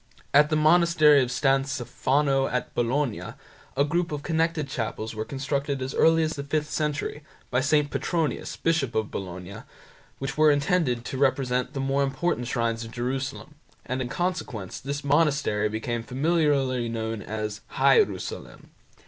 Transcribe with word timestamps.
At 0.33 0.49
the 0.49 0.55
monastery 0.55 1.21
of 1.21 1.31
San 1.31 1.63
Stefano 1.63 2.47
at 2.47 2.73
Bologna 2.73 3.35
a 3.77 3.83
group 3.85 4.11
of 4.11 4.23
connected 4.23 4.67
chapels 4.67 5.13
were 5.13 5.23
constructed 5.23 5.79
as 5.79 5.93
early 5.93 6.23
as 6.23 6.31
the 6.33 6.43
fifth 6.43 6.71
century, 6.71 7.21
by 7.51 7.61
St. 7.61 7.91
Petronius, 7.91 8.57
Bishop 8.57 8.95
of 8.95 9.11
Bologna, 9.11 9.57
which 10.17 10.39
were 10.39 10.49
intended 10.49 11.05
to 11.05 11.19
represent 11.19 11.73
the 11.73 11.79
more 11.79 12.01
important 12.01 12.47
shrines 12.47 12.83
of 12.83 12.89
Jerusalem, 12.89 13.53
and 13.85 14.01
in 14.01 14.09
consequence, 14.09 14.79
this 14.79 15.03
monastery 15.03 15.69
became 15.69 16.01
familiarly 16.01 16.89
known 16.89 17.21
as 17.21 17.61
"Hierusalem". 17.75 18.71